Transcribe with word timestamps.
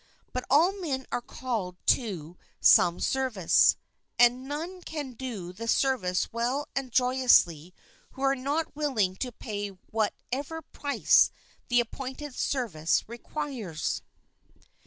But 0.33 0.45
all 0.49 0.71
men 0.79 1.05
are 1.11 1.21
called 1.21 1.75
to 1.85 1.99
INTRODUCTION 2.01 2.37
i 2.39 2.55
i 2.55 2.57
some 2.61 2.99
service, 2.99 3.75
and 4.17 4.47
none 4.47 4.81
can 4.81 5.13
do 5.13 5.53
the 5.53 5.67
service 5.67 6.33
well 6.33 6.67
and 6.75 6.91
joyously 6.91 7.71
who 8.13 8.23
are 8.23 8.35
not 8.35 8.75
willing 8.75 9.15
to 9.17 9.31
pay 9.31 9.67
what 9.69 10.15
ever 10.31 10.63
price 10.63 11.29
the 11.67 11.79
appointed 11.79 12.33
service 12.33 13.07
requires. 13.07 14.01